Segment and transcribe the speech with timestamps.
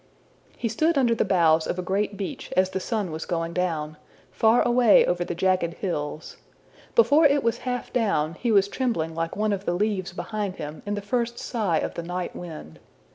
[0.57, 3.97] ''He stood under the boughs of a great beech as the sun was going down,
[4.31, 6.37] far away over the jagged hills:
[6.95, 10.81] before it was half down, he was trembling like one of the leaves behind him
[10.87, 12.79] in the first sigh of the night wind.